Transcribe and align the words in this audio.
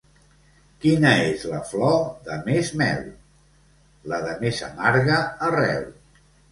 Quina 0.85 1.11
és 1.25 1.43
la 1.51 1.59
flor 1.73 1.99
de 2.31 2.39
més 2.49 2.73
mel? 2.83 3.07
La 4.15 4.25
de 4.29 4.35
més 4.45 4.67
amarga 4.73 5.25
arrel. 5.51 5.91